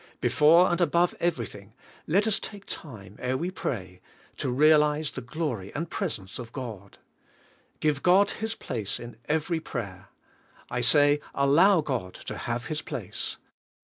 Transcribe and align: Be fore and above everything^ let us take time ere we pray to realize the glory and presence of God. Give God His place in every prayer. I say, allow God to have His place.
Be 0.19 0.29
fore 0.29 0.71
and 0.71 0.81
above 0.81 1.13
everything^ 1.19 1.73
let 2.07 2.25
us 2.25 2.39
take 2.39 2.65
time 2.65 3.17
ere 3.19 3.37
we 3.37 3.51
pray 3.51 4.01
to 4.37 4.49
realize 4.49 5.11
the 5.11 5.21
glory 5.21 5.71
and 5.75 5.91
presence 5.91 6.39
of 6.39 6.51
God. 6.51 6.97
Give 7.79 8.01
God 8.01 8.31
His 8.31 8.55
place 8.55 8.99
in 8.99 9.15
every 9.25 9.59
prayer. 9.59 10.07
I 10.71 10.81
say, 10.81 11.19
allow 11.35 11.81
God 11.81 12.15
to 12.15 12.35
have 12.35 12.65
His 12.65 12.81
place. 12.81 13.37